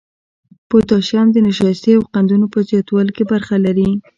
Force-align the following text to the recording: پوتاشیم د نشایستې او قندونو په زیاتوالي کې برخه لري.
پوتاشیم 0.69 1.27
د 1.31 1.37
نشایستې 1.47 1.91
او 1.97 2.01
قندونو 2.13 2.45
په 2.53 2.59
زیاتوالي 2.69 3.11
کې 3.17 3.23
برخه 3.31 3.55
لري. 3.65 3.89